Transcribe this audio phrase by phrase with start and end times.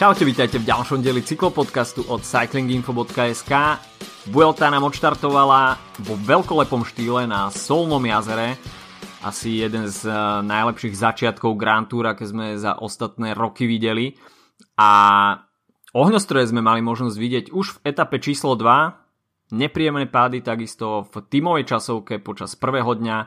[0.00, 3.52] Čaute, vítajte v ďalšom dieli cyklopodcastu od cyclinginfo.sk.
[4.32, 8.56] Vuelta nám odštartovala vo veľkolepom štýle na Solnom jazere.
[9.20, 14.16] Asi jeden z eh, najlepších začiatkov Grand Tour, aké sme za ostatné roky videli.
[14.80, 14.90] A
[15.92, 19.52] ohňostroje sme mali možnosť vidieť už v etape číslo 2.
[19.52, 23.18] Nepríjemné pády takisto v tímovej časovke počas prvého dňa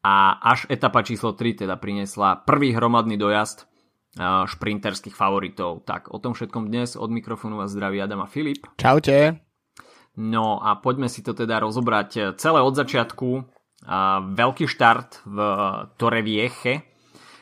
[0.00, 3.73] a až etapa číslo 3 teda priniesla prvý hromadný dojazd
[4.20, 5.82] šprinterských favoritov.
[5.82, 8.66] Tak o tom všetkom dnes od mikrofónu vás zdraví Adam a Filip.
[8.78, 9.42] Čaute.
[10.14, 13.28] No a poďme si to teda rozobrať celé od začiatku.
[14.30, 15.38] Veľký štart v
[15.98, 16.86] Torre Vieche,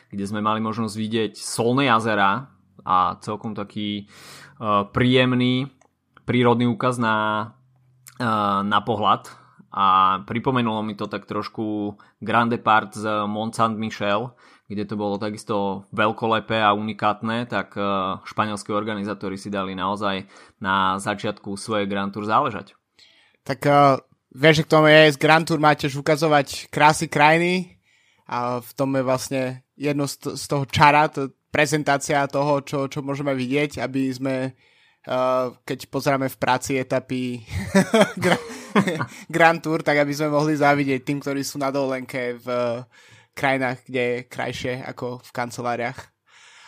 [0.08, 2.48] kde sme mali možnosť vidieť solné jazera
[2.82, 4.08] a celkom taký
[4.96, 5.68] príjemný
[6.24, 7.50] prírodný úkaz na,
[8.62, 9.41] na pohľad
[9.72, 14.36] a pripomenulo mi to tak trošku Grande Part z Mont Saint-Michel,
[14.68, 17.84] kde to bolo takisto veľkolepé a unikátne, tak e,
[18.24, 20.28] španielskí organizátori si dali naozaj
[20.60, 22.76] na začiatku svoje Grand Tour záležať.
[23.42, 23.98] Tak uh,
[24.30, 27.80] vieš, že k tomu je, z Grand Tour máte už ukazovať krásy krajiny
[28.28, 29.42] a v tom je vlastne
[29.74, 34.34] jedno z, toho čara, to prezentácia toho, čo, čo môžeme vidieť, aby sme
[35.66, 37.42] keď pozeráme v práci etapy
[39.34, 42.46] Grand Tour, tak aby sme mohli závidieť tým, ktorí sú na dovolenke v
[43.32, 45.98] krajinách, kde je krajšie ako v kanceláriách.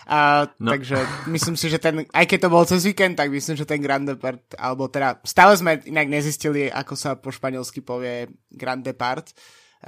[0.05, 0.77] A, no.
[0.77, 1.01] Takže
[1.33, 4.05] myslím si, že ten, aj keď to bol cez víkend, tak myslím, že ten Grand
[4.05, 9.33] Depart, alebo teda stále sme inak nezistili, ako sa po španielsky povie Grand Depart,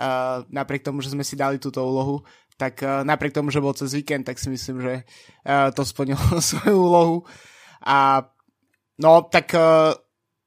[0.00, 2.24] uh, napriek tomu, že sme si dali túto úlohu,
[2.56, 4.94] tak uh, napriek tomu, že bol cez víkend, tak si myslím, že
[5.44, 7.16] uh, to splnilo svoju úlohu.
[7.84, 8.24] A
[9.00, 9.92] no, tak uh,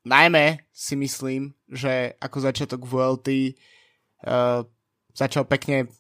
[0.06, 3.28] najmä si myslím, že ako začiatok VLT
[4.26, 4.66] uh,
[5.14, 5.92] začal pekne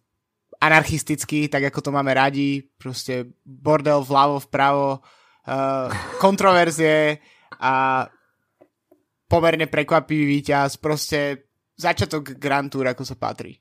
[0.60, 5.88] anarchisticky, tak ako to máme radi, proste bordel vľavo, vpravo, uh,
[6.20, 7.20] kontroverzie
[7.60, 8.06] a
[9.30, 13.56] pomerne prekvapivý víťaz, proste začiatok Grand Tour, ako sa patrí.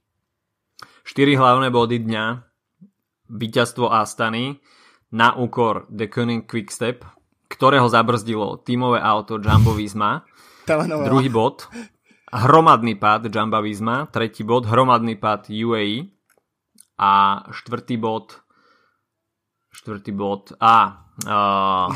[1.05, 2.25] Štyri hlavné body dňa,
[3.31, 4.59] víťazstvo Astany
[5.13, 7.05] na úkor The Koenig Quickstep,
[7.49, 10.25] ktorého zabrzdilo tímové auto Jumbo Visma.
[11.09, 11.69] Druhý bod,
[12.29, 14.09] hromadný pád Jumbo Visma.
[14.09, 16.13] Tretí bod, hromadný pád UAE
[17.01, 18.45] a štvrtý bod
[19.79, 21.87] štvrtý bod a uh,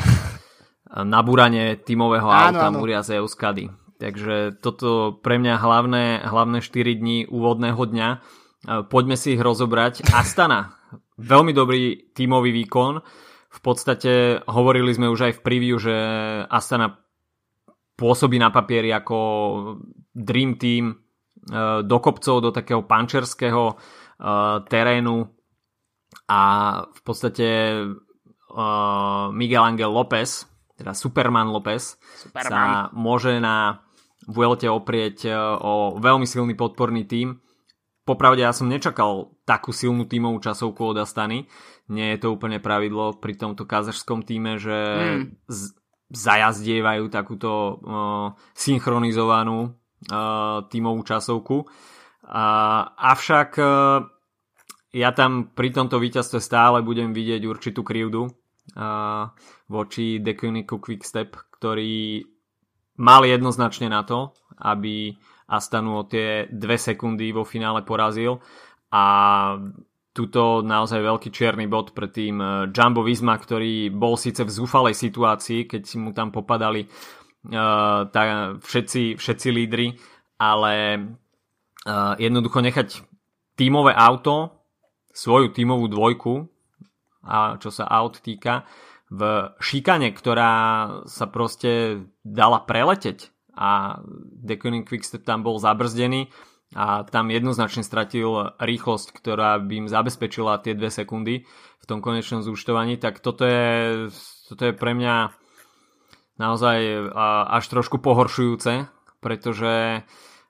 [1.03, 2.79] nabúranie tímového auta áno.
[2.79, 3.67] Muria z Euskady.
[3.99, 8.09] Takže toto pre mňa hlavné, hlavné 4 dní úvodného dňa.
[8.91, 10.11] Poďme si ich rozobrať.
[10.11, 10.75] Astana.
[11.19, 12.99] Veľmi dobrý tímový výkon.
[13.53, 15.93] V podstate hovorili sme už aj v preview, že
[16.49, 16.97] Astana
[17.93, 19.17] pôsobí na papieri ako
[20.09, 20.97] Dream Team
[21.83, 25.27] do kopcov, do takého pančerského uh, terénu
[26.31, 26.41] a
[26.87, 27.47] v podstate
[27.83, 30.47] uh, Miguel Angel López,
[30.79, 32.47] teda Superman López, Superman.
[32.47, 32.61] sa
[32.95, 33.83] môže na
[34.23, 37.43] Vuelte oprieť o veľmi silný podporný tím.
[38.07, 41.43] Popravde ja som nečakal takú silnú tímovú časovku od Astany.
[41.91, 45.23] Nie je to úplne pravidlo pri tomto kazašskom týme, že mm.
[45.51, 45.75] z-
[46.13, 51.67] zajazdievajú takúto uh, synchronizovanú uh, tímovú časovku.
[52.23, 54.07] Uh, avšak uh,
[54.93, 59.27] ja tam pri tomto víťazstve stále budem vidieť určitú krivdu uh,
[59.67, 62.23] voči Dekuniku Quickstep, ktorý
[63.01, 65.17] mal jednoznačne na to, aby
[65.49, 68.39] Astanu o tie dve sekundy vo finále porazil
[68.93, 69.03] a
[70.13, 72.37] tuto naozaj veľký čierny bod pre tým
[72.69, 78.21] Jumbo Visma, ktorý bol síce v zúfalej situácii, keď mu tam popadali uh, tá,
[78.61, 79.97] všetci, všetci lídry,
[80.37, 80.73] ale
[81.89, 82.87] uh, jednoducho nechať
[83.57, 84.63] tímové auto
[85.13, 86.45] svoju tímovú dvojku,
[87.25, 88.69] a čo sa aut týka,
[89.13, 90.53] v šikane, ktorá
[91.05, 94.01] sa proste dala preleteť a
[94.41, 96.33] Deconing Quickstep tam bol zabrzdený
[96.73, 101.45] a tam jednoznačne stratil rýchlosť, ktorá by im zabezpečila tie dve sekundy
[101.81, 104.09] v tom konečnom zúčtovaní, tak toto je,
[104.49, 105.33] toto je pre mňa
[106.41, 106.77] naozaj
[107.53, 108.89] až trošku pohoršujúce,
[109.21, 110.01] pretože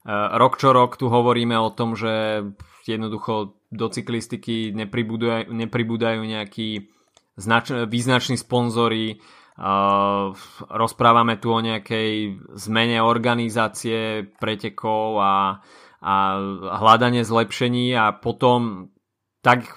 [0.07, 2.45] rok čo rok tu hovoríme o tom, že
[2.87, 6.87] jednoducho do cyklistiky nepribúdajú, nepribúdajú nejakí
[7.35, 9.19] znač- význační sponzory,
[9.53, 10.33] Uh,
[10.65, 15.61] rozprávame tu o nejakej zmene organizácie pretekov a,
[16.03, 16.35] a
[16.83, 18.91] hľadanie zlepšení a potom
[19.39, 19.71] tak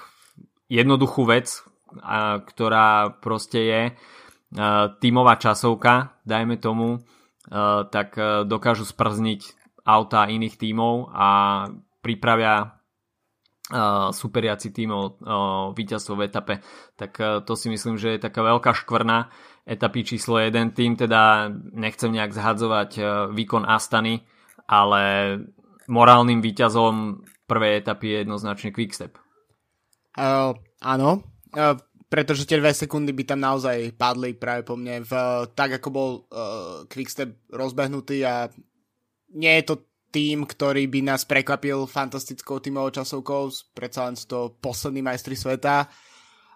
[0.66, 1.62] jednoduchú vec,
[2.02, 7.06] a, ktorá proste je uh, tímová časovka, dajme tomu,
[7.94, 8.18] tak
[8.50, 9.54] dokážu sprzniť
[9.86, 11.28] auta iných tímov a
[12.02, 12.54] pripravia
[13.70, 15.10] uh, superiaci tímov uh,
[15.70, 16.54] víťazstvo v etape,
[16.98, 17.14] tak
[17.46, 19.30] to si myslím, že je taká veľká škvrna.
[19.62, 20.74] etapy číslo 1.
[20.74, 22.90] Tým teda nechcem nejak zhadzovať
[23.30, 24.26] výkon Astany,
[24.66, 25.02] ale
[25.86, 29.18] morálnym výťazom prvej etapy je jednoznačne Quickstep.
[30.16, 31.22] Uh, áno,
[31.54, 31.76] uh,
[32.08, 35.12] pretože tie dve sekundy by tam naozaj padli práve po mne v,
[35.54, 38.50] tak, ako bol uh, Quickstep rozbehnutý a
[39.36, 39.74] nie je to
[40.10, 45.84] tým, ktorý by nás prekvapil fantastickou tímovou časovkou, predsa len sú to poslední majstri sveta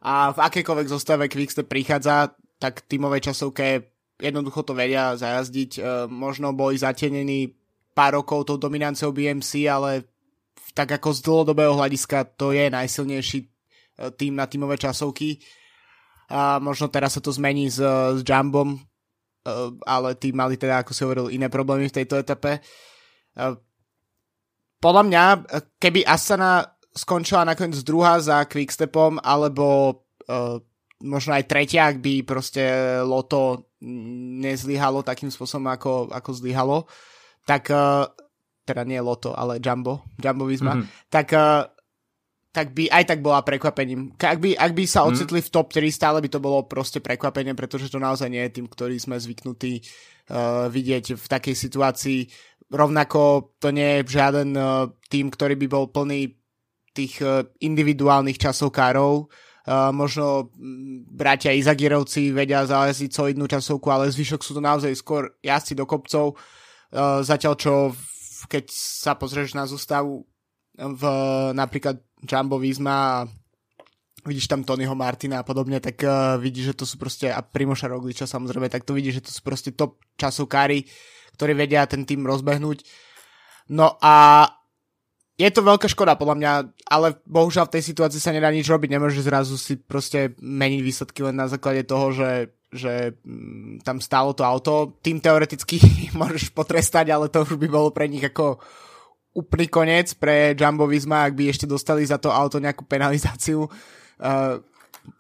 [0.01, 5.81] a v akékoľvek zostave Quickstep prichádza, tak tímovej časovke jednoducho to vedia zajazdiť.
[6.09, 7.60] Možno boli zatenení
[7.95, 10.07] pár rokov tou dominanciou BMC, ale
[10.73, 13.47] tak ako z dlhodobého hľadiska to je najsilnejší e,
[14.15, 15.43] tým na tímové časovky.
[16.31, 18.81] A možno teraz sa to zmení s, s Jumbom, e,
[19.83, 22.59] ale tí mali teda, ako si hovoril, iné problémy v tejto etape.
[22.59, 22.61] E,
[24.81, 25.25] podľa mňa,
[25.77, 26.65] keby Asana
[26.97, 30.01] skončila nakoniec druhá za Quickstepom, alebo
[31.05, 32.63] možno aj tretia, ak by proste
[33.05, 36.79] Loto nezlyhalo takým spôsobom, ako, ako zlyhalo,
[37.47, 37.73] tak
[38.71, 41.11] teda nie Loto, ale Jumbo, Jumbo Visma, mm-hmm.
[41.11, 41.67] tak, uh,
[42.55, 44.15] tak by aj tak bola prekvapením.
[44.15, 45.07] Ak by, ak by sa mhm.
[45.11, 48.63] ocitli v top 3, stále by to bolo proste prekvapenie, pretože to naozaj nie je
[48.63, 52.21] tým, ktorý sme zvyknutí uh, vidieť v takej situácii.
[52.71, 56.39] Rovnako to nie je žiaden uh, tým, ktorý by bol plný
[56.95, 59.27] tých uh, individuálnych časovkárov.
[59.61, 60.51] Uh, možno
[61.11, 66.35] bratia Izagirovci vedia zajazdiť solidnú časovku, ale zvyšok sú to naozaj skôr jazdci do kopcov.
[66.35, 66.60] Uh,
[67.23, 67.73] zatiaľ čo
[68.51, 70.25] keď sa pozrieš na zostavu
[70.75, 71.03] v
[71.53, 73.27] napríklad Jumbo Visma a
[74.25, 77.89] vidíš tam Tonyho Martina a podobne, tak uh, vidíš, že to sú proste, a Primoša
[77.89, 80.85] Rogliča samozrejme, tak to vidíš, že to sú proste top časovkári,
[81.37, 82.85] ktorí vedia ten tým rozbehnúť.
[83.73, 84.45] No a
[85.41, 86.53] je to veľká škoda podľa mňa,
[86.85, 91.25] ale bohužiaľ v tej situácii sa nedá nič robiť, nemôže zrazu si proste meniť výsledky
[91.25, 94.95] len na základe toho, že že mm, tam stálo to auto.
[95.03, 95.83] Tým teoreticky
[96.21, 98.63] môžeš potrestať, ale to už by bolo pre nich ako
[99.35, 104.59] úplný koniec pre Jumbo Visma, ak by ešte dostali za to auto nejakú penalizáciu uh,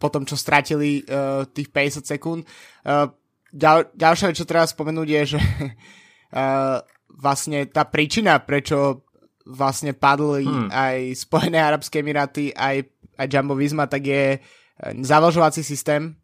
[0.02, 2.42] po tom, čo stratili uh, tých 50 sekúnd.
[2.82, 3.06] Uh,
[3.54, 5.40] ďal, ďalšia vec, čo treba spomenúť je, že
[6.34, 6.82] uh,
[7.24, 9.06] vlastne tá príčina, prečo
[9.46, 10.70] vlastne padli hmm.
[10.70, 12.86] aj Spojené Arabské Emiráty, aj,
[13.18, 14.38] aj Jumbo Visma, tak je
[15.02, 16.19] zavažovací systém,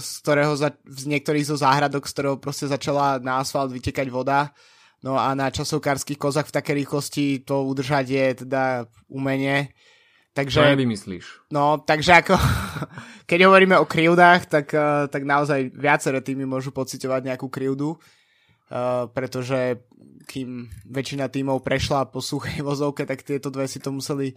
[0.00, 4.56] z ktorého za, z niektorých zo záhradok, z ktorého proste začala na asfalt vytekať voda.
[5.00, 9.72] No a na časovkárskych kozách v takej rýchlosti to udržať je teda umenie.
[10.36, 11.24] Takže, to nevymyslíš.
[11.52, 12.36] No, takže ako,
[13.30, 19.08] keď hovoríme o krivdách, tak, uh, tak naozaj viaceré týmy môžu pocitovať nejakú krivdu, uh,
[19.12, 19.82] pretože
[20.28, 24.32] kým väčšina týmov prešla po suchej vozovke, tak tieto dve si to museli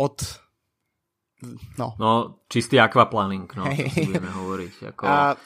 [0.00, 0.16] od
[1.76, 1.88] no.
[2.00, 2.10] No,
[2.48, 3.92] čistý aquaplaning, no, hey.
[4.08, 4.74] budeme hovoriť.
[4.94, 5.02] Ako...
[5.04, 5.36] A,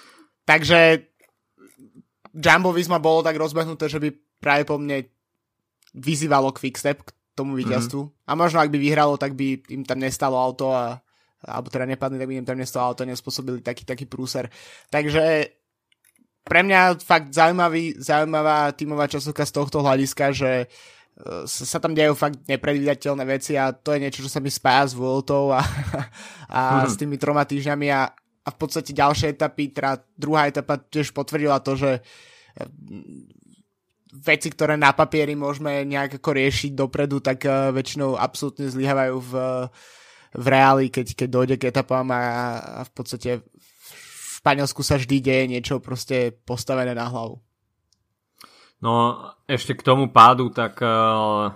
[0.46, 1.10] takže
[2.30, 4.08] Jumbo Visma bolo tak rozbehnuté, že by
[4.38, 5.06] práve po mne
[5.94, 8.00] vyzývalo Quickstep k tomu víťazstvu.
[8.06, 8.28] Mm-hmm.
[8.30, 11.02] A možno ak by vyhralo, tak by im tam nestalo auto a
[11.40, 14.52] alebo teda nepadli, tak by im tam nestalo auto, nespôsobili taký, taký prúser.
[14.92, 15.48] Takže
[16.44, 20.99] pre mňa fakt zaujímavý, zaujímavá tímová časovka z tohto hľadiska, že uh,
[21.44, 24.94] sa tam dejú fakt nepredvídateľné veci a to je niečo, čo sa mi spája s
[24.96, 25.60] Vueltou a,
[26.58, 26.90] a hmm.
[26.90, 28.10] s tými troma týždňami a,
[28.44, 31.90] a v podstate ďalšie etapy, teda druhá etapa tiež potvrdila to, že
[32.56, 33.40] mm,
[34.24, 39.32] veci, ktoré na papieri môžeme nejak ako riešiť dopredu, tak uh, väčšinou absolútne zlyhávajú v,
[40.34, 42.22] v reáli, keď, keď dojde k etapám a,
[42.60, 47.38] a v podstate v Španielsku sa vždy deje niečo proste postavené na hlavu.
[48.80, 48.92] No
[49.44, 51.52] ešte k tomu pádu, tak uh,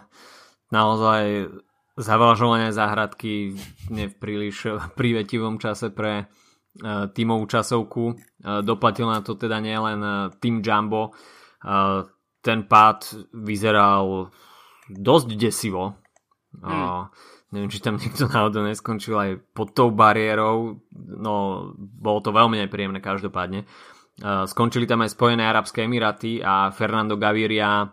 [0.68, 1.48] naozaj
[1.96, 3.56] zavlažovanie záhradky
[3.88, 8.04] nie v príliš prívetivom čase pre uh, tímovú časovku.
[8.12, 11.16] Uh, doplatil na to teda nielen uh, tým Jumbo.
[11.64, 12.04] Uh,
[12.44, 14.28] ten pád vyzeral
[14.92, 15.96] dosť desivo.
[16.60, 17.08] Uh,
[17.56, 20.82] neviem, či tam niekto náhodou neskončil aj pod tou bariérou.
[20.92, 21.34] No,
[21.78, 23.64] bolo to veľmi nepríjemné každopádne.
[24.22, 27.90] Skončili tam aj Spojené Arabské Emiráty a Fernando Gaviria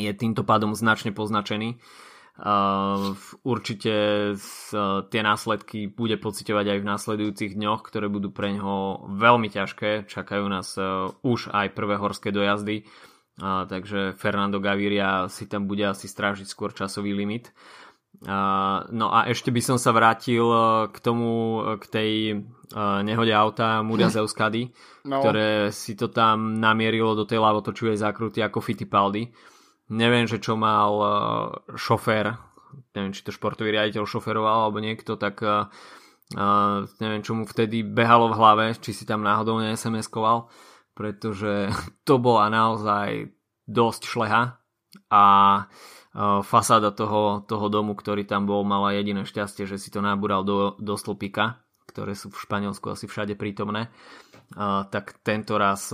[0.00, 1.76] je týmto pádom značne poznačený.
[3.46, 3.94] Určite
[5.06, 10.10] tie následky bude pocitovať aj v následujúcich dňoch, ktoré budú pre ňoho veľmi ťažké.
[10.10, 10.74] Čakajú nás
[11.22, 12.88] už aj prvé horské dojazdy,
[13.38, 17.54] takže Fernando Gaviria si tam bude asi strážiť skôr časový limit.
[18.22, 20.46] No a ešte by som sa vrátil
[20.88, 22.10] k tomu, k tej
[23.02, 24.70] nehode auta Muria Zeuskady,
[25.04, 25.20] no.
[25.20, 29.28] ktoré si to tam namierilo do tej lavotočivej zákruty ako Fittipaldi.
[29.92, 30.96] Neviem, že čo mal
[31.76, 32.32] šofér,
[32.96, 35.44] neviem, či to športový riaditeľ šoferoval alebo niekto, tak
[37.02, 39.76] neviem, čo mu vtedy behalo v hlave, či si tam náhodou ne
[40.94, 41.68] pretože
[42.08, 43.28] to bola naozaj
[43.68, 44.56] dosť šleha
[45.12, 45.22] a
[45.60, 46.03] uh,
[46.46, 50.78] fasáda toho, toho domu, ktorý tam bol, mala jediné šťastie, že si to nabúral do,
[50.78, 51.58] do stĺpika,
[51.90, 53.90] ktoré sú v Španielsku asi všade prítomné.
[54.54, 55.90] Tak tento raz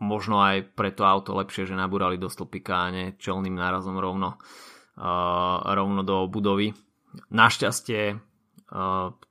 [0.00, 4.40] možno aj pre to auto lepšie, že nabúrali do stĺpika a nie čelným nárazom rovno,
[5.68, 6.72] rovno do budovy.
[7.28, 8.16] Našťastie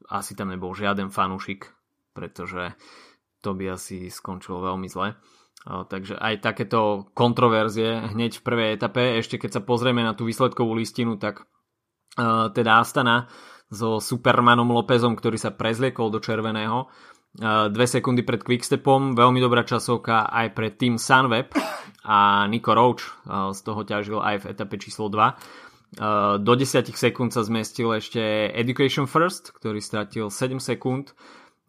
[0.10, 1.74] asi tam nebol žiaden fanúšik,
[2.13, 2.77] pretože
[3.41, 5.18] to by asi skončilo veľmi zle.
[5.68, 10.72] Takže aj takéto kontroverzie hneď v prvej etape, ešte keď sa pozrieme na tú výsledkovú
[10.72, 11.46] listinu, tak
[12.16, 13.28] uh, teda Astana
[13.68, 16.89] so Supermanom Lópezom, ktorý sa prezliekol do červeného,
[17.70, 21.54] dve sekundy pred Quickstepom, veľmi dobrá časovka aj pre Team Sunweb.
[22.10, 27.34] A Nico Roach z toho ťažil aj v etape číslo 2 Eh, do 10 sekúnd
[27.34, 28.22] sa zmestil ešte
[28.54, 31.18] Education First, ktorý stratil 7 sekúnd.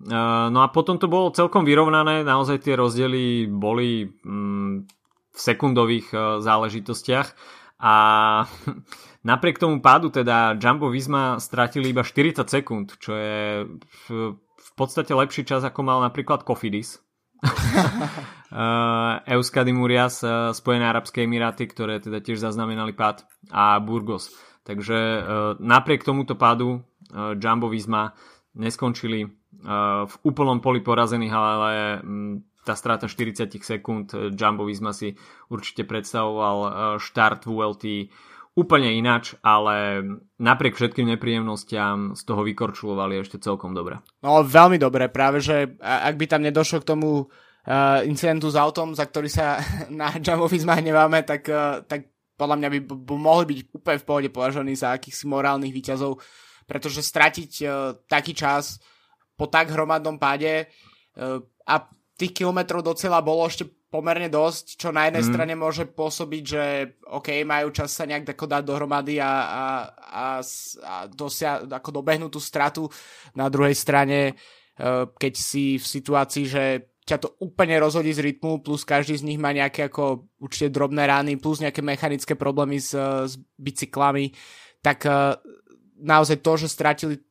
[0.01, 4.89] No a potom to bolo celkom vyrovnané, naozaj tie rozdiely boli mm,
[5.29, 7.29] v sekundových záležitostiach
[7.81, 7.95] a
[9.31, 13.69] napriek tomu pádu teda Jumbo Visma stratili iba 40 sekúnd, čo je
[14.09, 14.37] v,
[14.77, 17.05] podstate lepší čas ako mal napríklad Kofidis
[19.37, 20.25] Euskadi Murias,
[20.57, 24.33] Spojené Arabské Emiráty, ktoré teda tiež zaznamenali pád a Burgos.
[24.65, 25.25] Takže
[25.61, 26.81] napriek tomuto pádu
[27.13, 28.17] Jumbo Visma
[28.57, 29.40] neskončili
[30.07, 35.17] v úplnom poli porazených, ale um, tá strata 40 sekúnd Jumbo Visma si
[35.51, 38.09] určite predstavoval uh, štart VLT
[38.59, 40.03] úplne inač, ale
[40.37, 44.03] napriek všetkým nepríjemnostiam z toho vykorčulovali ešte celkom dobre.
[44.21, 48.93] No veľmi dobre, práve že ak by tam nedošlo k tomu uh, incidentu s autom,
[48.93, 49.63] za ktorý sa
[50.01, 54.29] na Jumbofizma hneváme, tak, uh, tak podľa mňa by, by mohli byť úplne v pohode
[54.29, 56.19] považovaní za akýchsi morálnych výťazov,
[56.67, 57.71] pretože stratiť uh,
[58.11, 58.83] taký čas
[59.41, 60.69] po tak hromadnom páde
[61.17, 61.89] uh, a
[62.21, 65.31] tých kilometrov do cieľa bolo ešte pomerne dosť, čo na jednej mm.
[65.35, 66.65] strane môže pôsobiť, že
[67.11, 69.65] OK, majú čas sa nejak tako dať dohromady a, a,
[69.99, 70.27] a,
[70.87, 72.87] a dosia, ako dobehnú tú stratu.
[73.35, 74.35] Na druhej strane, e,
[75.11, 76.65] keď si v situácii, že
[77.03, 81.11] ťa to úplne rozhodí z rytmu, plus každý z nich má nejaké ako určite drobné
[81.11, 82.95] rány, plus nejaké mechanické problémy s,
[83.27, 84.31] s bicyklami,
[84.87, 85.35] tak e,
[85.99, 87.23] naozaj to, že stratili e,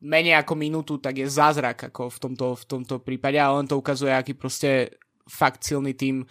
[0.00, 3.76] menej ako minútu, tak je zázrak ako v tomto, v tomto prípade a len to
[3.76, 4.96] ukazuje, aký proste
[5.28, 6.24] fakt silný tým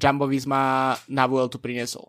[0.00, 2.08] Jumbo Visma na Vueltu priniesol.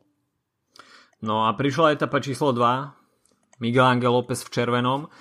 [1.22, 5.12] No a prišla etapa číslo 2, Miguel Angel López v červenom.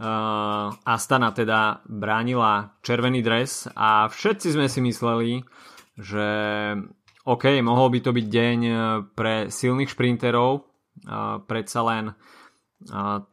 [0.00, 5.44] Uh, Astana teda bránila červený dres a všetci sme si mysleli,
[6.00, 6.28] že
[7.28, 8.58] OK, mohol by to byť deň
[9.12, 12.39] pre silných šprinterov, uh, predsa len uh,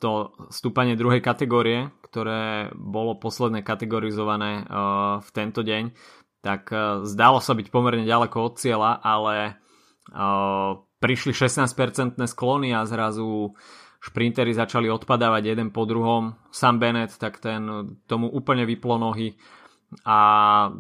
[0.04, 0.12] to
[0.52, 5.96] stúpanie druhej kategórie, ktoré bolo posledné kategorizované uh, v tento deň,
[6.44, 9.56] tak uh, zdalo sa byť pomerne ďaleko od cieľa, ale
[10.12, 13.56] uh, prišli 16% sklony a zrazu
[14.04, 16.36] šprintery začali odpadávať jeden po druhom.
[16.52, 19.36] Sam Bennett, tak ten tomu úplne vyplo nohy
[20.04, 20.20] a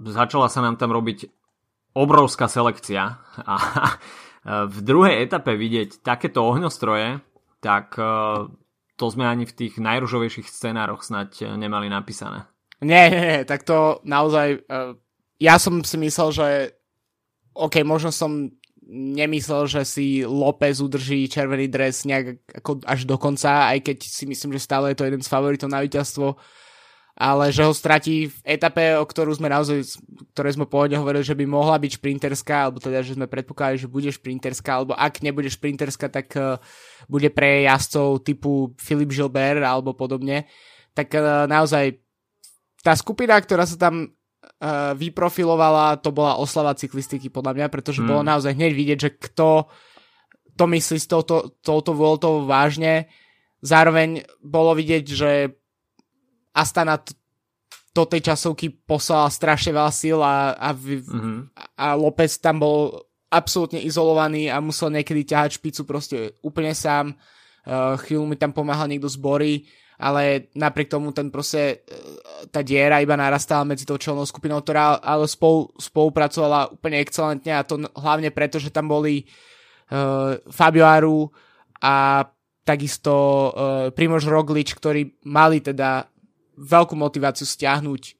[0.03, 1.31] začala sa nám tam robiť
[1.95, 3.55] obrovská selekcia a
[4.74, 7.19] v druhej etape vidieť takéto ohňostroje,
[7.60, 7.98] tak
[8.98, 12.50] to sme ani v tých najružovejších scenároch snať nemali napísané.
[12.82, 14.62] Nie, nie, nie, tak to naozaj
[15.38, 16.48] ja som si myslel, že
[17.58, 18.50] OK, možno som
[18.88, 24.24] nemyslel, že si López udrží červený dres nejak ako až do konca, aj keď si
[24.30, 26.40] myslím, že stále je to jeden z favoritov na víťazstvo,
[27.17, 29.97] ale že ho stratí v etape, o ktorú sme naozaj,
[30.38, 33.89] ktoré sme pôvodne hovorili, že by mohla byť šprinterská, alebo teda, že sme predpokladali, že
[33.89, 36.62] bude šprinterská, alebo ak nebude šprinterská, tak uh,
[37.09, 40.45] bude pre jazdcov typu Filip Gilbert alebo podobne,
[40.93, 41.97] tak uh, naozaj
[42.86, 48.07] tá skupina, ktorá sa tam uh, vyprofilovala, to bola oslava cyklistiky podľa mňa, pretože mm.
[48.07, 48.29] bolo hmm.
[48.29, 49.74] naozaj hneď vidieť, že kto
[50.53, 53.09] to myslí s touto, touto Vueltou vážne.
[53.65, 55.31] Zároveň bolo vidieť, že
[56.58, 57.14] Astana t-
[57.94, 61.38] do tej časovky poslala strašne veľa síl a, a, mm-hmm.
[61.78, 67.14] a López tam bol absolútne izolovaný a musel niekedy ťahať špicu proste úplne sám.
[67.68, 69.54] Uh, chvíľu mi tam pomáhal niekto z Bory
[69.98, 71.98] ale napriek tomu ten proste, e,
[72.54, 77.66] tá diera iba narastala medzi tou čelnou skupinou, ktorá ale spolu, spolupracovala úplne excelentne a
[77.66, 79.26] to hlavne preto, že tam boli
[79.90, 81.26] uh, Fabio Aru
[81.82, 82.22] a
[82.62, 86.06] takisto uh, Primož Roglič, ktorí mali teda
[86.58, 88.18] veľkú motiváciu stiahnuť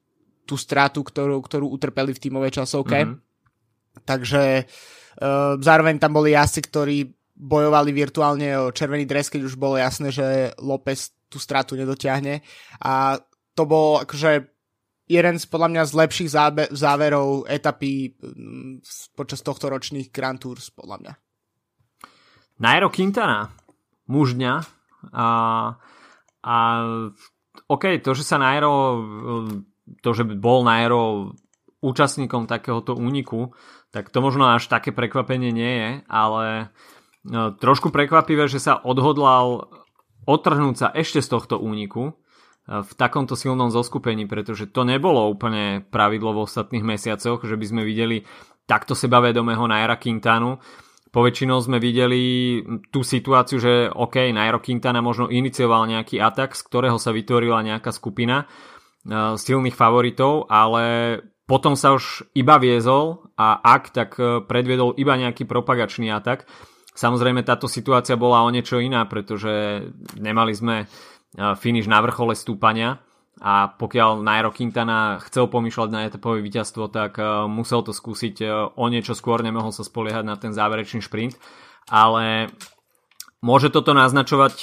[0.48, 3.03] tú stratu, ktorú, ktorú utrpeli v tímovej časovke.
[3.03, 4.06] Mm-hmm.
[4.08, 6.98] Takže uh, zároveň tam boli jazdci, ktorí
[7.38, 12.41] bojovali virtuálne o červený dres, keď už bolo jasné, že López tú stratu nedotiahne.
[12.82, 13.20] A
[13.53, 14.48] to bol akože
[15.08, 20.72] jeden z podľa mňa z lepších zábe- záverov etapy mm, počas tohto ročných Grand Tours,
[20.74, 21.13] podľa mňa.
[22.58, 23.53] Nairo Quintana,
[24.10, 24.53] muž dňa.
[25.13, 25.27] A,
[26.41, 26.56] a
[27.65, 29.01] OK, to, že sa Nairo,
[30.05, 31.33] to, že bol Nairo
[31.81, 33.57] účastníkom takéhoto úniku,
[33.89, 36.69] tak to možno až také prekvapenie nie je, ale
[37.25, 39.69] no, trošku prekvapivé, že sa odhodlal
[40.27, 42.17] otrhnúť sa ešte z tohto úniku,
[42.67, 47.81] v takomto silnom zoskupení, pretože to nebolo úplne pravidlo v ostatných mesiacoch, že by sme
[47.87, 48.27] videli
[48.67, 50.59] takto sebavedomého Naira Quintanu.
[51.17, 52.62] Poväčšinou sme videli
[52.93, 57.89] tú situáciu, že OK, Nairo Quintana možno inicioval nejaký atak, z ktorého sa vytvorila nejaká
[57.89, 61.17] skupina uh, silných favoritov, ale
[61.50, 66.45] potom sa už iba viezol a ak, tak uh, predviedol iba nejaký propagačný atak.
[66.93, 69.89] Samozrejme táto situácia bola o niečo iná, pretože
[70.21, 70.86] nemali sme
[71.57, 73.01] finish na vrchole stúpania
[73.38, 78.36] a pokiaľ Nairo Quintana chcel pomýšľať na etapové víťazstvo, tak musel to skúsiť
[78.74, 81.38] o niečo skôr, nemohol sa spoliehať na ten záverečný šprint,
[81.86, 82.50] ale
[83.46, 84.56] môže toto naznačovať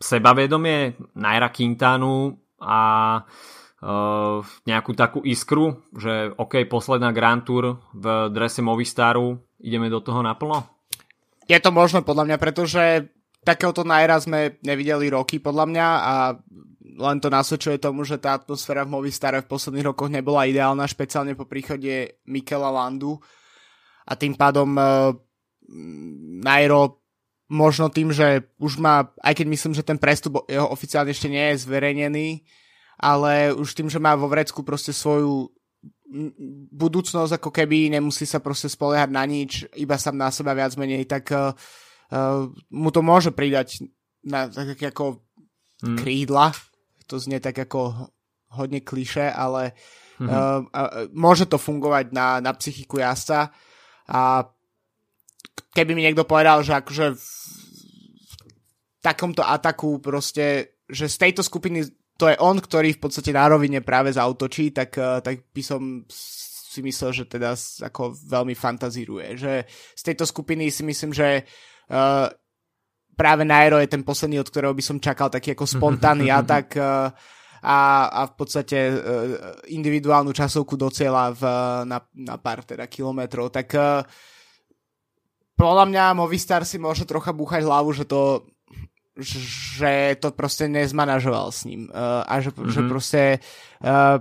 [0.00, 2.80] sebavedomie Naira Quintanu a
[4.62, 10.64] nejakú takú iskru, že OK, posledná Grand Tour v drese Movistaru, ideme do toho naplno?
[11.50, 13.10] Je to možno podľa mňa, pretože
[13.42, 16.14] takéhoto Naira sme nevideli roky podľa mňa a
[16.98, 21.32] len to nasvedčuje tomu, že tá atmosféra v Movistare v posledných rokoch nebola ideálna, špeciálne
[21.32, 23.16] po príchode Mikela Landu
[24.04, 25.14] a tým pádom uh,
[26.42, 27.00] Nairo
[27.52, 31.52] možno tým, že už má, aj keď myslím, že ten prestup jeho oficiálne ešte nie
[31.52, 32.28] je zverejnený,
[32.96, 35.52] ale už tým, že má vo vrecku proste svoju
[36.72, 41.08] budúcnosť ako keby nemusí sa proste spoliehať na nič, iba sám na seba viac menej,
[41.08, 41.56] tak uh,
[42.12, 43.80] uh, mu to môže pridať
[44.20, 45.24] na tak ako
[45.82, 45.98] hmm.
[45.98, 46.52] krídla.
[47.12, 48.08] To znie tak ako
[48.56, 49.76] hodne kliše, ale
[50.16, 50.28] hmm.
[50.28, 53.52] uh, uh, môže to fungovať na, na psychiku jazdca
[54.08, 54.48] a
[55.76, 57.28] keby mi niekto povedal, že akože v
[59.04, 61.84] takomto ataku proste, že z tejto skupiny
[62.16, 66.04] to je on, ktorý v podstate na rovine práve zautočí, tak, tak by som
[66.72, 67.52] si myslel, že teda
[67.88, 69.36] ako veľmi fantazíruje.
[69.36, 72.30] Že z tejto skupiny si myslím, že uh,
[73.16, 77.12] práve Nairo je ten posledný, od ktorého by som čakal taký ako spontánny atak uh,
[77.62, 77.78] a,
[78.10, 78.96] a v podstate uh,
[79.70, 81.42] individuálnu časovku do cieľa v,
[81.86, 83.54] na, na pár teda kilometrov.
[83.54, 84.02] Tak uh,
[85.54, 88.48] podľa mňa Movistar si môže trocha búchať hlavu, že to
[89.12, 92.72] že to proste nezmanažoval s ním uh, a že, mm-hmm.
[92.72, 93.22] že proste
[93.84, 94.16] uh,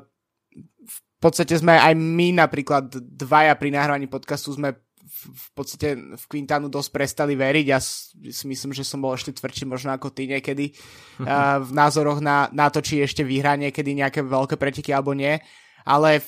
[0.83, 4.75] v podstate sme aj my napríklad dvaja pri nahrávaní podcastu sme
[5.21, 7.65] v podstate v Quintanu dosť prestali veriť.
[7.69, 12.19] Ja si myslím, že som bol ešte tvrdší možno ako ty niekedy uh, v názoroch
[12.19, 15.37] na, na to, či ešte vyhrá niekedy nejaké veľké preteky alebo nie.
[15.85, 16.21] Ale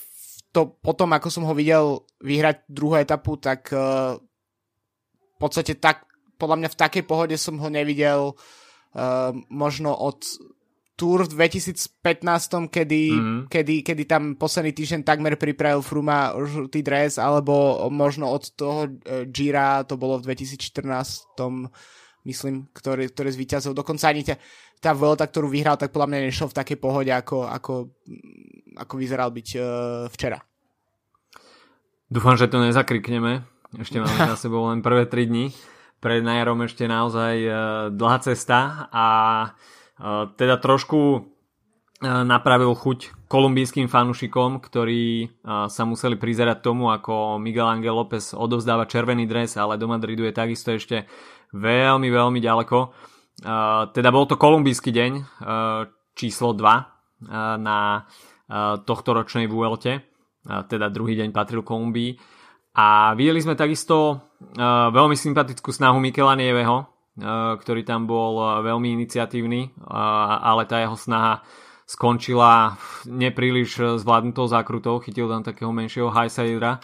[0.53, 4.17] to potom, ako som ho videl vyhrať druhú etapu, tak uh,
[5.33, 6.05] v podstate tak,
[6.37, 10.21] podľa mňa v takej pohode som ho nevidel uh, možno od
[10.93, 13.41] Tour v 2015, kedy, mm.
[13.49, 18.93] kedy, kedy tam posledný týždeň takmer pripravil Fruma žltý dres, alebo možno od toho
[19.25, 21.33] Gira, to bolo v 2014,
[22.29, 23.73] myslím, ktorý, ktorý zvíťazil.
[23.73, 24.37] Dokonca ani tá,
[24.77, 27.73] tá Vuelta, ktorú vyhral, tak podľa mňa nešiel v takej pohode, ako, ako,
[28.77, 29.65] ako vyzeral byť uh,
[30.13, 30.37] včera.
[32.05, 33.41] Dúfam, že to nezakrikneme.
[33.81, 35.49] Ešte máme za sebou len prvé 3 dní.
[35.97, 37.55] Pred Najarom ešte naozaj uh,
[37.89, 39.05] dlhá cesta a
[39.49, 39.81] uh,
[40.37, 41.33] teda trošku
[42.03, 49.23] napravil chuť kolumbijským fanúšikom, ktorí sa museli prizerať tomu, ako Miguel Angel López odovzdáva červený
[49.23, 51.07] dres, ale do Madridu je takisto ešte
[51.55, 52.77] veľmi, veľmi ďaleko.
[53.95, 55.11] Teda bol to kolumbijský deň
[56.13, 57.79] číslo 2 na
[58.83, 60.03] tohto ročnej Vuelte,
[60.43, 62.19] teda druhý deň patril Kolumbii.
[62.73, 64.27] A videli sme takisto
[64.91, 69.73] veľmi sympatickú snahu Mikela Nieveho, Eh, ktorý tam bol eh, veľmi iniciatívny, eh,
[70.41, 71.45] ale tá jeho snaha
[71.83, 76.79] skončila nepríliš zvládnutou zákrutou, chytil tam takého menšieho highsidera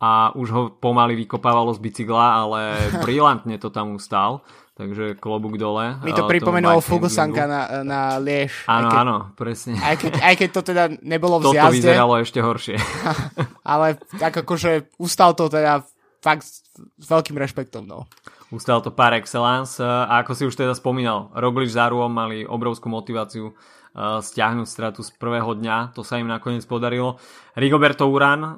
[0.00, 2.60] a už ho pomaly vykopávalo z bicykla, ale
[3.04, 4.42] brilantne to tam ustál.
[4.78, 5.98] Takže klobúk dole.
[6.06, 8.62] Mi to pripomenulo Fugusanka na, na Lieš.
[8.70, 9.74] Áno, keď, áno, presne.
[9.74, 11.74] Aj keď, aj keď to teda nebolo v Toto zjazde.
[11.82, 12.78] vyzeralo ešte horšie.
[13.74, 15.82] ale tak akože ustal to teda
[16.22, 17.90] fakt s veľkým rešpektom.
[17.90, 18.06] No.
[18.48, 22.88] Ustal to par excellence a ako si už teda spomínal, Roglič s Aruom mali obrovskú
[22.88, 27.20] motiváciu uh, stiahnuť stratu z prvého dňa, to sa im nakoniec podarilo.
[27.60, 28.56] Rigoberto Uran uh,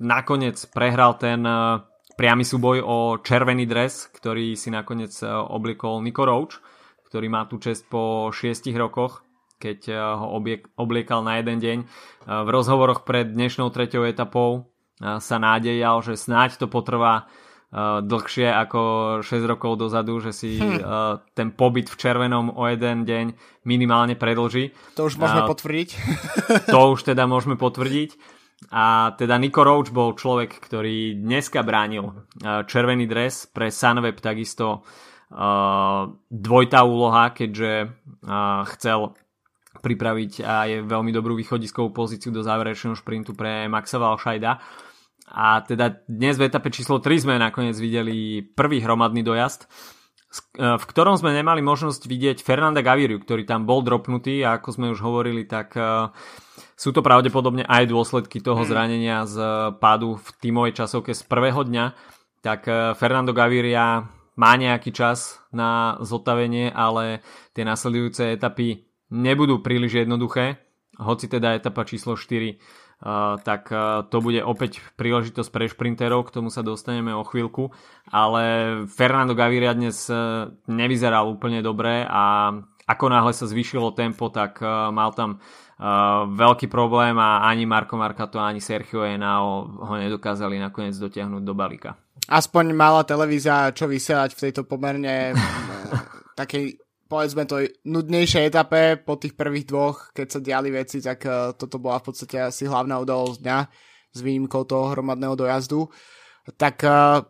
[0.00, 1.44] nakoniec prehral ten
[2.16, 5.12] priamy súboj o červený dres, ktorý si nakoniec
[5.52, 6.58] oblikol Nico Roach,
[7.12, 9.22] ktorý má tú čest po 6 rokoch,
[9.62, 10.34] keď ho
[10.80, 11.78] obliekal na jeden deň.
[12.26, 14.66] V rozhovoroch pred dnešnou treťou etapou
[14.98, 17.30] sa nádejal, že snáď to potrvá
[17.74, 18.80] dlhšie ako
[19.20, 20.80] 6 rokov dozadu, že si hm.
[21.36, 23.26] ten pobyt v červenom o jeden deň
[23.68, 24.72] minimálne predlží.
[24.96, 25.88] To už môžeme potvrdiť.
[26.72, 28.16] To už teda môžeme potvrdiť.
[28.72, 34.82] A teda Nico Roach bol človek, ktorý dneska bránil červený dres pre Sunweb takisto
[36.32, 37.92] dvojitá úloha, keďže
[38.74, 39.12] chcel
[39.78, 44.58] pripraviť aj veľmi dobrú východiskovú pozíciu do záverečného šprintu pre Maxa Valšajda.
[45.32, 49.68] A teda dnes v etape číslo 3 sme nakoniec videli prvý hromadný dojazd,
[50.56, 54.86] v ktorom sme nemali možnosť vidieť Fernanda Gaviriu, ktorý tam bol dropnutý a ako sme
[54.92, 55.72] už hovorili, tak
[56.76, 58.68] sú to pravdepodobne aj dôsledky toho hmm.
[58.68, 59.36] zranenia z
[59.80, 61.86] pádu v tímovej časovke z prvého dňa.
[62.44, 62.60] Tak
[63.00, 64.04] Fernando Gaviria
[64.38, 67.24] má nejaký čas na zotavenie, ale
[67.56, 70.60] tie nasledujúce etapy nebudú príliš jednoduché,
[71.00, 72.87] hoci teda etapa číslo 4 Uh,
[73.44, 73.70] tak
[74.10, 77.70] to bude opäť príležitosť pre šprinterov, k tomu sa dostaneme o chvíľku,
[78.10, 78.42] ale
[78.90, 82.52] Fernando Gaviria dnes uh, nevyzeral úplne dobre a
[82.88, 85.44] ako náhle sa zvýšilo tempo, tak mal tam
[86.32, 91.94] veľký problém a ani Marko Markato, ani Sergio Henao ho nedokázali nakoniec dotiahnuť do balíka.
[92.26, 95.36] Aspoň mala televízia čo vysielať v tejto pomerne
[96.40, 101.56] takej povedzme to nudnejšej etape po tých prvých dvoch, keď sa diali veci, tak uh,
[101.56, 103.58] toto bola v podstate asi hlavná udalosť dňa
[104.12, 105.88] s výnimkou toho hromadného dojazdu.
[106.54, 107.24] Tak uh,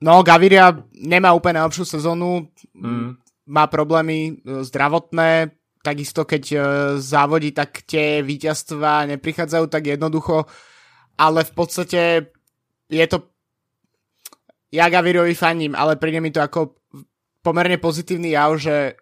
[0.00, 2.46] no, Gaviria nemá úplne najlepšiu sezónu,
[2.78, 3.18] mm.
[3.50, 5.50] má problémy uh, zdravotné,
[5.82, 6.62] takisto keď uh,
[7.02, 10.46] závodí, tak tie víťazstva neprichádzajú tak jednoducho,
[11.18, 12.30] ale v podstate
[12.86, 13.28] je to
[14.72, 16.80] ja Gaviriovi faním, ale príde mi to ako
[17.42, 18.96] pomerne pozitívny jav, že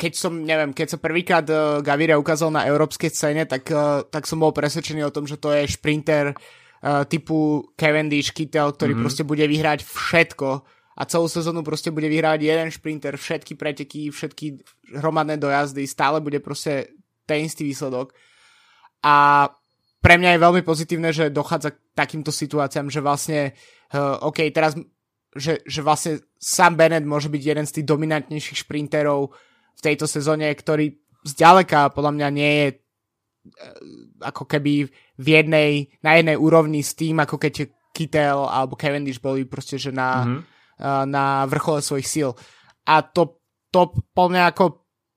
[0.00, 4.26] keď som, neviem, keď sa prvýkrát uh, Gaviria ukázal na európskej scéne, tak, uh, tak
[4.26, 9.04] som bol presvedčený o tom, že to je šprinter uh, typu Cavendish, Kittel, ktorý mm-hmm.
[9.04, 10.48] proste bude vyhrať všetko
[10.92, 14.60] a celú sezónu proste bude vyhrávať jeden šprinter, všetky preteky, všetky
[14.98, 18.12] hromadné dojazdy, stále bude proste ten istý výsledok.
[19.06, 19.48] A
[20.02, 23.40] pre mňa je veľmi pozitívne, že dochádza k takýmto situáciám, že vlastne,
[23.94, 24.74] uh, OK, teraz
[25.32, 29.32] že, že vlastne Sam Bennett môže byť jeden z tých dominantnejších šprinterov
[29.72, 30.92] v tejto sezóne, ktorý
[31.24, 32.76] zďaleka podľa mňa nie je e,
[34.20, 35.70] ako keby v jednej,
[36.04, 41.04] na jednej úrovni s tým, ako keď Kittel alebo Cavendish boli proste, že na, mm-hmm.
[41.12, 42.30] na vrchole svojich síl.
[42.88, 44.64] A to, to podľa mňa ako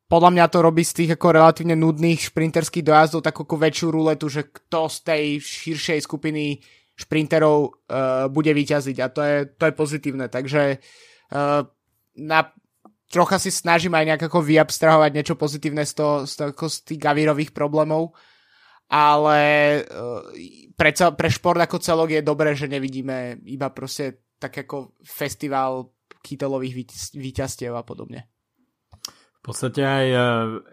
[0.06, 4.46] podľa mňa to robí z tých ako relatívne nudných šprinterských dojazdov takú väčšiu ruletu, že
[4.46, 6.62] kto z tej širšej skupiny
[6.96, 10.26] šprinterov uh, bude vyťaziť a to je, to je pozitívne.
[10.32, 11.62] Takže uh,
[12.16, 12.40] na,
[13.12, 17.00] trocha si snažím aj nejak ako vyabstrahovať niečo pozitívne z, toho, z, toho, z tých
[17.04, 18.16] Gavírových problémov,
[18.88, 19.40] ale
[19.84, 20.24] uh,
[20.80, 25.92] pre, cel, pre šport ako celok je dobré, že nevidíme iba proste tak ako festival
[26.24, 28.28] kytelových víťazstiev a podobne.
[29.46, 30.08] V podstate aj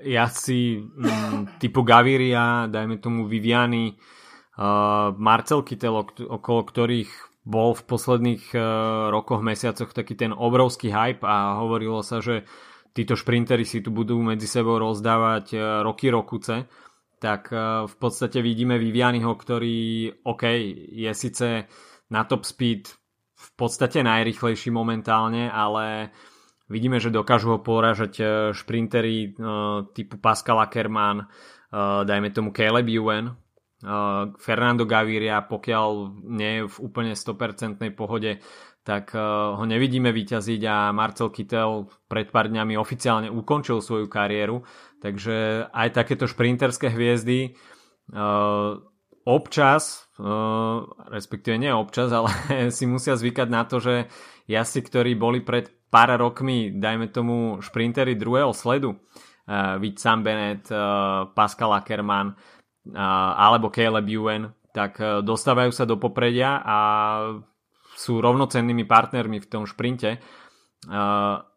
[0.00, 3.92] jazdci mm, typu Gaviria, dajme tomu Viviany,
[5.16, 5.96] Marcel Kittel,
[6.28, 7.08] okolo ktorých
[7.42, 8.62] bol v posledných uh,
[9.10, 12.46] rokoch, mesiacoch taký ten obrovský hype a hovorilo sa, že
[12.94, 16.70] títo šprintery si tu budú medzi sebou rozdávať uh, roky rokuce,
[17.22, 17.54] tak
[17.86, 20.42] v podstate vidíme Vivianiho, ktorý OK,
[20.90, 21.70] je síce
[22.10, 22.90] na top speed
[23.38, 26.10] v podstate najrychlejší momentálne, ale
[26.66, 29.38] vidíme, že dokážu ho poražať šprintery
[29.94, 33.38] typu Pascal Ackermann, uh, dajme tomu Caleb Ewan,
[33.82, 38.38] Uh, Fernando Gaviria, pokiaľ nie je v úplne 100% pohode,
[38.86, 44.62] tak uh, ho nevidíme vyťaziť a Marcel Kittel pred pár dňami oficiálne ukončil svoju kariéru,
[45.02, 47.58] takže aj takéto šprinterské hviezdy
[48.14, 48.78] uh,
[49.26, 50.10] občas,
[51.10, 52.30] respektíve nie občas, ale
[52.76, 54.06] si musia zvykať na to, že
[54.46, 58.98] jazdci, ktorí boli pred pár rokmi, dajme tomu šprintery druhého sledu,
[59.78, 60.70] Vid Sam Bennett,
[61.34, 62.34] Pascal Ackermann,
[62.90, 66.78] alebo Caleb Ewan, tak e, dostávajú sa do popredia a
[67.94, 70.18] sú rovnocennými partnermi v tom šprinte.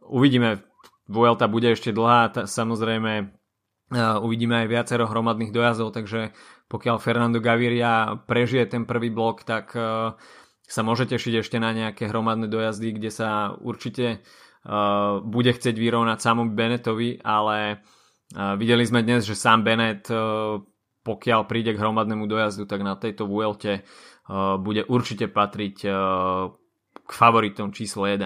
[0.05, 0.61] Uvidíme,
[1.09, 3.33] Vuelta bude ešte dlhá, samozrejme
[4.21, 6.35] uvidíme aj viacero hromadných dojazdov, takže
[6.69, 10.13] pokiaľ Fernando Gaviria prežije ten prvý blok, tak e,
[10.65, 14.17] sa môže tešiť ešte na nejaké hromadné dojazdy, kde sa určite e,
[15.23, 17.81] bude chcieť vyrovnať samom Bennettovi, ale
[18.33, 20.09] videli sme dnes, že sám Bennett
[21.05, 26.49] pokiaľ príde k hromadnému dojazdu, tak na tejto Vuelte uh, bude určite patriť uh,
[27.05, 28.25] k favoritom číslo 1.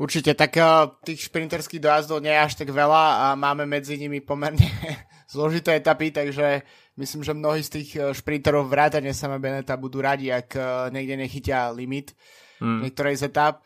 [0.00, 4.24] Určite, tak uh, tých šprinterských dojazdov nie je až tak veľa a máme medzi nimi
[4.24, 4.64] pomerne
[5.32, 6.64] zložité etapy, takže
[6.96, 11.68] myslím, že mnohí z tých šprinterov vrátane sama Beneta budú radi, ak uh, niekde nechytia
[11.68, 12.16] limit
[12.64, 12.88] hmm.
[12.88, 13.60] niektorej z etap,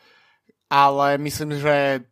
[0.67, 2.03] ale myslím, že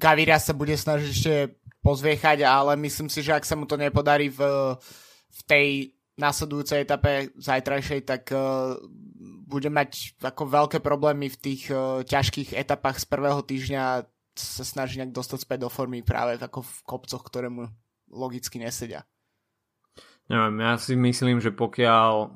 [0.00, 1.34] Gaviria sa bude snažiť ešte
[1.80, 4.40] pozviechať, ale myslím si, že ak sa mu to nepodarí v,
[5.28, 5.68] v tej
[6.20, 8.76] nasledujúcej etape zajtrajšej, tak uh,
[9.48, 14.04] bude mať ako veľké problémy v tých uh, ťažkých etapách z prvého týždňa
[14.36, 17.68] sa snaží nejak dostať späť do formy práve ako v kopcoch, ktoré mu
[18.12, 19.04] logicky nesedia.
[20.30, 22.30] Neviem, ja si myslím, že pokiaľ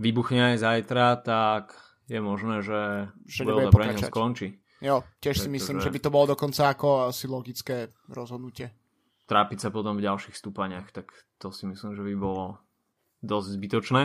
[0.00, 1.78] vybuchne aj zajtra, tak
[2.10, 4.58] je možné, že, že Vuelta pre skončí.
[4.80, 5.44] Jo, tiež Pretože...
[5.44, 8.72] si myslím, že by to bolo dokonca ako asi logické rozhodnutie.
[9.28, 12.58] Trápiť sa potom v ďalších stúpaniach, tak to si myslím, že by bolo
[13.20, 14.02] dosť zbytočné.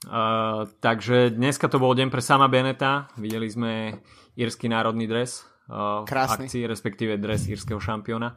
[0.00, 3.12] Uh, takže dneska to bol deň pre sama Beneta.
[3.20, 4.00] Videli sme
[4.36, 8.36] írsky národný dres uh, v akcii, respektíve dres írskeho šampióna.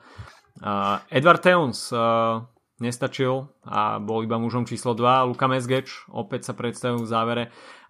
[0.60, 2.43] Uh, Edward Teuns uh,
[2.84, 5.32] nestačil a bol iba mužom číslo 2.
[5.32, 7.43] Luka Mesgeč opäť sa predstavil v závere,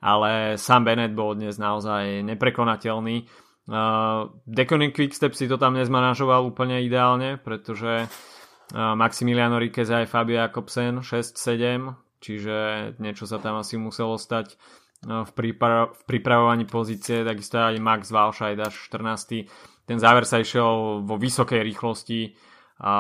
[0.04, 3.26] ale sam Bennett bol dnes naozaj neprekonateľný.
[3.64, 10.44] Uh, Deconing Quickstep si to tam nezmanažoval úplne ideálne, pretože uh, Maximiliano Ríquez aj Fabio
[10.44, 12.58] Jakobsen 6-7 čiže
[13.04, 14.56] niečo sa tam asi muselo stať
[15.04, 19.52] no, v, pripra- v pripravovaní pozície, takisto aj Max Walscheid až 14.
[19.84, 22.40] Ten záver sa išiel vo vysokej rýchlosti
[22.80, 22.96] a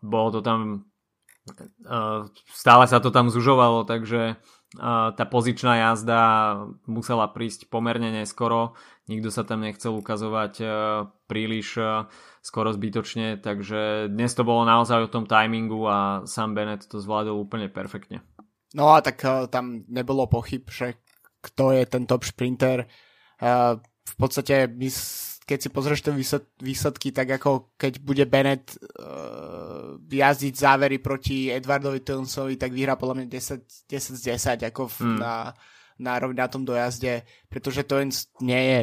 [0.00, 0.88] bolo to tam
[2.48, 4.40] stále sa to tam zužovalo, takže
[4.78, 6.20] tá pozičná jazda
[6.90, 8.74] musela prísť pomerne neskoro,
[9.06, 10.60] nikto sa tam nechcel ukazovať
[11.30, 11.78] príliš
[12.44, 17.40] skoro zbytočne, takže dnes to bolo naozaj o tom timingu a Sam Bennett to zvládol
[17.40, 18.20] úplne perfektne.
[18.74, 20.98] No a tak uh, tam nebolo pochyb, že
[21.44, 22.88] kto je ten top šprinter.
[23.38, 24.66] V podstate
[25.44, 26.16] keď si pozrieš tie
[26.64, 28.80] výsledky, tak ako keď bude Bennett
[30.10, 34.22] jazdiť závery proti Edwardovi Tunsovi, tak vyhrá podľa mňa 10, 10 z
[34.60, 35.18] 10 ako v, mm.
[35.20, 35.34] na,
[36.00, 38.00] na, na tom dojazde, pretože to
[38.44, 38.80] nie je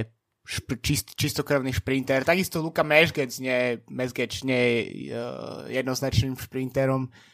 [0.47, 2.25] šp- čist, čistokrvný šprinter.
[2.25, 4.79] Takisto Luka Mešgec nie, Mešgec nie je
[5.13, 7.07] uh, jednoznačným šprinterom.
[7.07, 7.31] Uh,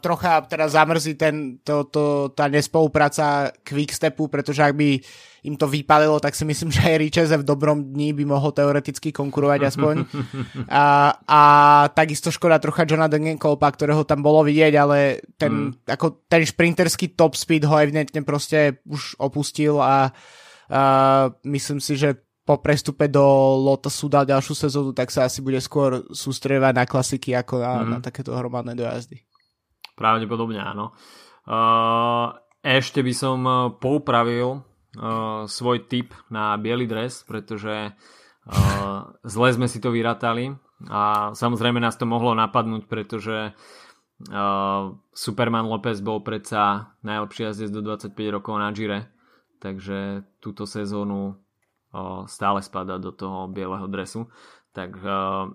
[0.00, 5.00] trocha teda zamrzí ten, to, to, tá nespolupráca Quickstepu, pretože ak by
[5.44, 9.12] im to vypalilo, tak si myslím, že aj Richeze v dobrom dni by mohol teoreticky
[9.12, 9.96] konkurovať aspoň.
[10.68, 11.40] a, a
[11.92, 15.88] takisto škoda trocha Johna Degenkolpa, ktorého tam bolo vidieť, ale ten, mm.
[15.88, 20.12] ako ten šprinterský top speed ho evidentne proste už opustil a,
[20.68, 20.80] a
[21.44, 23.24] myslím si, že po prestupe do
[23.56, 27.88] Lotusu dal ďalšiu sezónu, tak sa asi bude skôr sústredovať na klasiky ako na, mm.
[27.88, 29.24] na takéto hromadné dojazdy.
[29.94, 30.90] Pravdepodobne áno.
[31.44, 37.94] Uh, ešte by som uh, poupravil uh, svoj tip na biely dres, pretože
[39.24, 40.52] zle sme si to vyratali
[40.92, 43.56] a samozrejme nás to mohlo napadnúť, pretože
[45.16, 49.08] Superman Lopez bol predsa najlepší jazdec do 25 rokov na Gire,
[49.64, 51.40] takže túto sezónu
[52.28, 54.28] stále spada do toho bieleho dresu.
[54.76, 54.92] Tak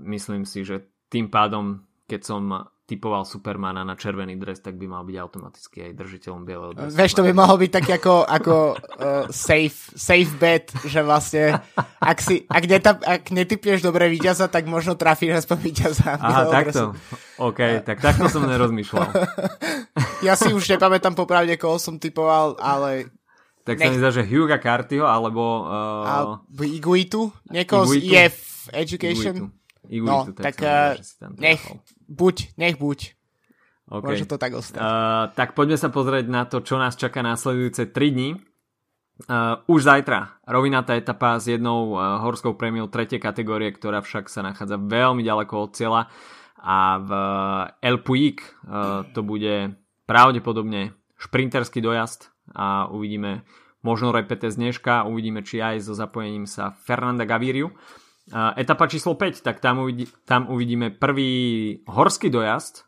[0.02, 2.42] myslím si, že tým pádom, keď som
[2.90, 6.98] typoval Supermana na červený dres, tak by mal byť automaticky aj držiteľom bieleho dresu.
[6.98, 11.62] Vieš, to by mohol byť tak ako, ako uh, safe, safe bet, že vlastne
[12.02, 16.18] ak, si, ak, netap, ak netypieš dobre víťaza, tak možno trafíš aspoň víťaza.
[16.18, 16.98] Aha, takto.
[17.38, 17.86] OK, uh.
[17.86, 19.06] tak takto som nerozmýšľal.
[20.28, 23.14] ja si už nepamätám popravde, koho som typoval, ale
[23.70, 23.86] tak Nech...
[23.86, 25.70] sa mi zdá, že Hugo Cartyho, alebo...
[25.70, 26.10] Uh...
[26.10, 26.14] A
[26.66, 27.30] Iguitu?
[27.54, 28.10] Niekoho Iguitu?
[28.10, 28.36] z EF
[28.74, 29.36] Education?
[29.38, 29.60] Iguitu.
[29.90, 30.94] Iguitu, no, tak, tak uh,
[31.38, 31.62] nech,
[32.10, 33.14] buď, nech buď.
[33.90, 34.06] Okay.
[34.06, 34.78] Môže to tak ostať.
[34.78, 38.30] Uh, tak poďme sa pozrieť na to, čo nás čaká následujúce 3 dní.
[39.28, 43.20] Uh, už zajtra rovinatá etapa s jednou uh, horskou prémiou 3.
[43.20, 46.02] kategórie, ktorá však sa nachádza veľmi ďaleko od cieľa
[46.60, 49.76] a v uh, El Puig uh, to bude
[50.08, 53.44] pravdepodobne šprinterský dojazd a uvidíme
[53.84, 57.72] možno repete z dneška, uvidíme či aj so zapojením sa Fernanda Gaviriu.
[58.34, 61.34] Etapa číslo 5, tak tam, uvidí, tam uvidíme prvý
[61.90, 62.86] horský dojazd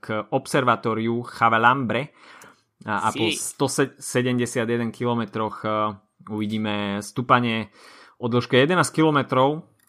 [0.00, 2.14] k observatóriu Chavalambre.
[2.86, 5.50] A po 171 km
[6.30, 7.74] uvidíme stúpanie
[8.22, 9.18] o dĺžke 11 km,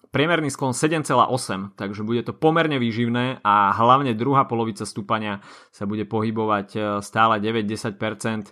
[0.09, 6.09] priemerný sklon 7,8, takže bude to pomerne výživné a hlavne druhá polovica stúpania sa bude
[6.09, 8.49] pohybovať e, stále 9-10%.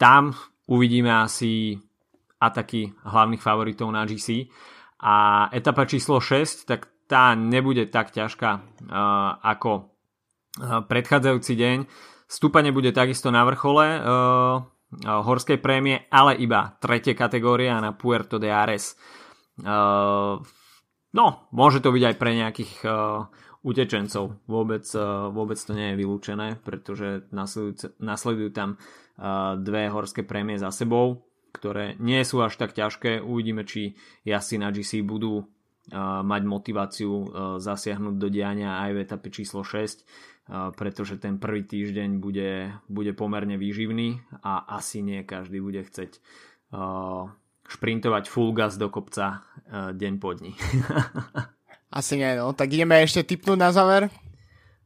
[0.00, 0.22] Tam
[0.64, 1.76] uvidíme asi
[2.40, 4.48] ataky hlavných favoritov na GC.
[5.04, 8.60] A etapa číslo 6, tak tá nebude tak ťažká uh,
[9.44, 11.78] ako uh, predchádzajúci deň.
[12.30, 14.02] Stúpanie bude takisto na vrchole uh,
[15.00, 18.98] horskej prémie, ale iba tretie kategória na Puerto de Ares.
[21.10, 22.72] No, môže to byť aj pre nejakých
[23.62, 24.42] utečencov.
[24.50, 24.82] Vôbec,
[25.30, 27.22] vôbec to nie je vylúčené, pretože
[28.02, 28.82] nasledujú, tam
[29.62, 33.20] dve horské prémie za sebou, ktoré nie sú až tak ťažké.
[33.20, 35.46] Uvidíme, či jazdci na GC budú uh,
[36.22, 37.24] mať motiváciu uh,
[37.58, 43.54] zasiahnuť do diania aj v etape číslo 6 pretože ten prvý týždeň bude, bude pomerne
[43.54, 46.18] výživný a asi nie každý bude chceť
[46.74, 47.30] uh,
[47.70, 50.58] šprintovať full gas do kopca uh, deň po dni.
[51.98, 52.50] asi nie, no.
[52.50, 54.10] Tak ideme ešte typnúť na záver?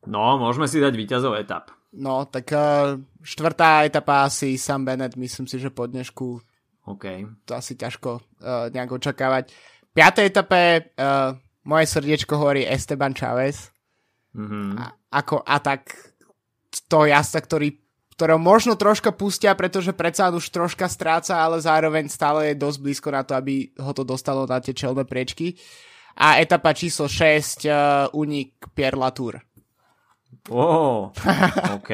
[0.05, 1.72] No, môžeme si dať víťazov etap.
[1.96, 6.44] No, tak uh, štvrtá etapa asi Sam Bennett, myslím si, že po dnešku
[6.88, 7.25] okay.
[7.44, 9.51] to asi ťažko uh, nejak očakávať.
[9.88, 10.61] V piatej etape
[10.99, 13.73] uh, moje srdiečko hovorí Esteban Chávez.
[14.35, 14.68] Mm-hmm.
[14.79, 14.85] A,
[15.23, 15.94] ako atak
[16.90, 22.55] to jazda, ktorý ktorého možno troška pustia, pretože predsa už troška stráca, ale zároveň stále
[22.55, 25.59] je dosť blízko na to, aby ho to dostalo na tie čelné priečky.
[26.14, 29.42] A etapa číslo 6, uh, unik Pierre Latour.
[30.47, 31.11] Oh,
[31.75, 31.90] OK.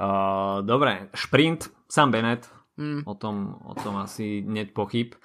[0.00, 3.02] Uh, dobre, šprint, Sam Bennett, mm.
[3.04, 5.18] o, tom, o tom asi net pochyb.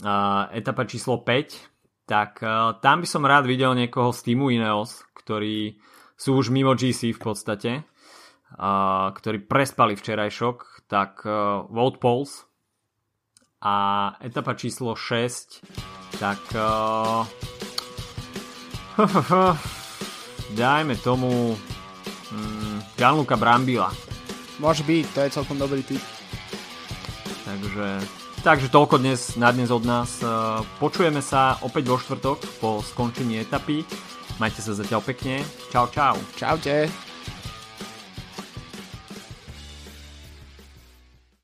[0.00, 5.04] Uh, etapa číslo 5, tak uh, tam by som rád videl niekoho z týmu Ineos,
[5.16, 5.80] ktorý
[6.16, 12.44] sú už mimo GC v podstate, uh, ktorí prespali včerajšok, tak uh, Vote Polls
[13.62, 17.24] a etapa číslo 6, tak uh,
[20.60, 23.90] dajme tomu um, Gianluca Brambila.
[24.60, 26.21] Môže byť, to je celkom dobrý typ.
[27.52, 27.88] Takže,
[28.40, 30.24] takže toľko dnes, na dnes od nás.
[30.80, 33.84] Počujeme sa opäť vo štvrtok po skončení etapy.
[34.40, 35.44] Majte sa zatiaľ pekne.
[35.68, 36.16] Čau, čau.
[36.32, 37.11] Čaute.